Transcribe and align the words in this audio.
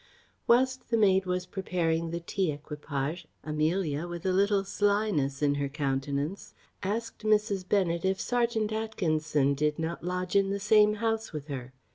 Whilst 0.47 0.89
the 0.89 0.97
maid 0.97 1.27
was 1.27 1.45
preparing 1.45 2.09
the 2.09 2.19
tea 2.19 2.51
equipage, 2.51 3.27
Amelia, 3.43 4.07
with 4.07 4.25
a 4.25 4.31
little 4.33 4.63
slyness 4.63 5.43
in 5.43 5.53
her 5.53 5.69
countenance, 5.69 6.55
asked 6.81 7.21
Mrs. 7.23 7.69
Bennet 7.69 8.03
if 8.03 8.19
serjeant 8.19 8.71
Atkinson 8.71 9.53
did 9.53 9.77
not 9.77 10.03
lodge 10.03 10.35
in 10.35 10.49
the 10.49 10.59
same 10.59 10.95
house 10.95 11.31
with 11.31 11.49
her? 11.49 11.71